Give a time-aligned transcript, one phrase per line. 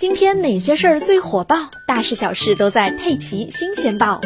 [0.00, 1.70] 今天哪些事儿最火爆？
[1.86, 4.18] 大事小事都在《佩奇新鲜报》。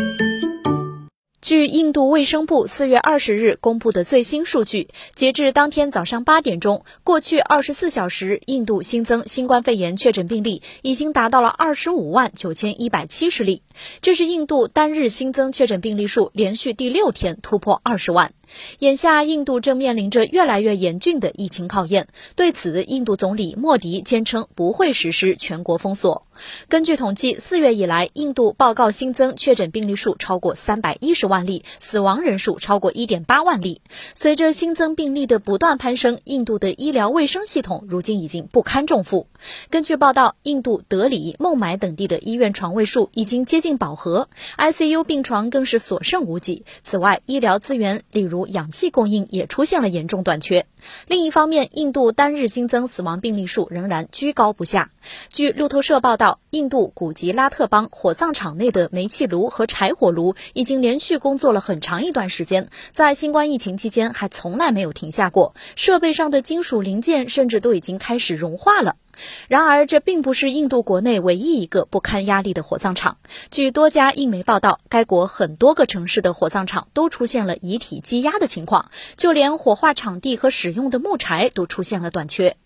[1.40, 13.62] 据印度卫生部四月二十日公布的最新数据，截至当天早上八点钟，过去二十四小时，印度新增新冠肺炎确诊病例已经达到了二十五万九千一百七十例，
[14.00, 18.32] 这是印度单日新增确诊病例数连续第六天突破二十万。
[18.78, 22.08] 眼下，印度正面临着越来越严峻的疫情考验。
[22.36, 26.26] 对此，印度总理莫迪坚称不会实施全国封锁。
[26.68, 33.80] 根据统计，四月以来，印度报告新增确诊病例数超过三百一十万例，死亡人数超过一点八万例。
[34.14, 39.28] 随着新增病例的不断攀升，印度的医疗卫生系统如今已经不堪重负。
[39.70, 44.28] 根据报道，印度德里、孟买等地的医院床位数已经接近饱和
[44.58, 46.64] ，ICU 病床更是所剩无几。
[46.82, 50.66] 此外，医疗资源，例如氧气供应也出现了严重短缺。
[51.06, 54.90] 另一方面，印度单日新增死亡病例数仍然居高不下。
[55.30, 65.54] 据路透社报道，印度古吉拉特邦火葬场内的煤气炉和柴火炉已经连续工作了很长一段时间，在新冠疫情期间还从来没有停下过。
[65.76, 68.96] 设备上的金属零件甚至都已经开始融化了。
[69.48, 73.18] 然而，这并不是印度国内唯一一个不堪压力的火葬场。
[73.50, 82.56] 据多家印媒报道，该国很多个城市的火葬场都出现了遗体积压的情况，就连火化场地和使用的木柴都出现了短缺。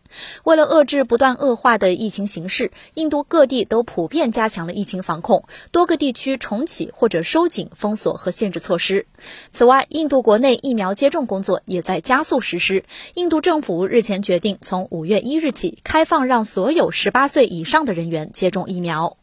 [0.44, 9.06] 为了遏制不断恶化的疫情形势，印度各地都普遍加强了疫情防控，多个地区重启或者收紧封锁和限制措施。
[9.50, 12.84] 此外，印度国内疫苗接种工作也在加速实施。
[13.14, 19.16] 印度政府日前决定，从五月一日起开放让所有十八岁以上的人员接种疫苗。